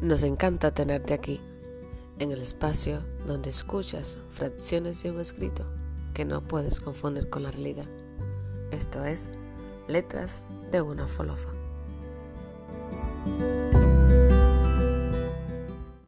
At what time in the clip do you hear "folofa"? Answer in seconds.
11.08-11.50